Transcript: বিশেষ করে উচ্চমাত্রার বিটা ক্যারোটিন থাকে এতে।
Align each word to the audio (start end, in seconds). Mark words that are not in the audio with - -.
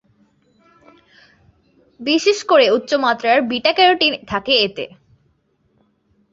বিশেষ 1.99 2.37
করে 2.43 2.65
উচ্চমাত্রার 2.71 3.37
বিটা 3.41 3.71
ক্যারোটিন 3.73 4.13
থাকে 4.27 4.53
এতে। 4.61 4.85